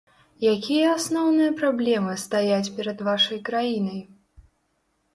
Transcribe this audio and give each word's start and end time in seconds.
Якія 0.53 0.87
асноўныя 0.97 1.51
праблемы 1.61 2.17
стаяць 2.25 2.73
перад 2.81 3.07
вашай 3.13 3.39
краінай? 3.51 4.05